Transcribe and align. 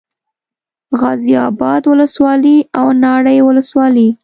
غازي 0.99 1.33
اباد 1.49 1.83
ولسوالي 1.91 2.57
او 2.79 2.85
ناړۍ 3.03 3.37
ولسوالي 3.47 4.07